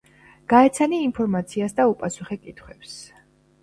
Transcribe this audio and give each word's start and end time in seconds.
გაეცანი 0.53 1.03
ინფორმაციას 1.09 1.79
და 1.83 1.89
უპასუხე 1.95 2.43
კითხვებს 2.45 3.01